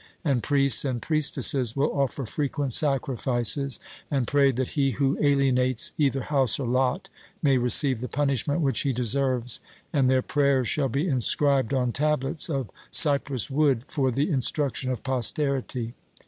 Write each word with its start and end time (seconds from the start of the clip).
And 0.25 0.41
priests 0.41 0.83
and 0.83 0.99
priestesses 0.99 1.75
will 1.75 1.93
offer 1.93 2.25
frequent 2.25 2.73
sacrifices 2.73 3.79
and 4.09 4.25
pray 4.27 4.49
that 4.51 4.69
he 4.69 4.93
who 4.93 5.15
alienates 5.21 5.91
either 5.95 6.21
house 6.23 6.57
or 6.59 6.67
lot 6.67 7.09
may 7.43 7.59
receive 7.59 8.01
the 8.01 8.07
punishment 8.07 8.61
which 8.61 8.79
he 8.81 8.93
deserves, 8.93 9.59
and 9.93 10.09
their 10.09 10.23
prayers 10.23 10.67
shall 10.67 10.89
be 10.89 11.07
inscribed 11.07 11.71
on 11.71 11.91
tablets 11.91 12.49
of 12.49 12.71
cypress 12.89 13.51
wood 13.51 13.83
for 13.87 14.09
the 14.09 14.31
instruction 14.31 14.89
of 14.89 15.03
posterity. 15.03 15.93